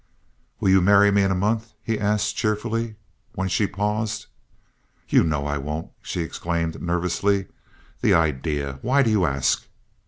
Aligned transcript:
"Will 0.59 0.69
you 0.71 0.81
marry 0.81 1.11
me 1.11 1.21
in 1.21 1.29
a 1.29 1.35
month?" 1.35 1.73
he 1.83 1.99
asked, 1.99 2.35
cheerfully, 2.35 2.95
when 3.33 3.47
she 3.47 3.67
paused. 3.67 4.25
"You 5.07 5.23
know 5.23 5.45
I 5.45 5.59
won't!" 5.59 5.91
she 6.01 6.21
exclaimed, 6.21 6.81
nervously. 6.81 7.45
"The 8.01 8.15
idea! 8.15 8.79
Why 8.81 9.03
do 9.03 9.11
you 9.11 9.25
ask?" 9.27 9.67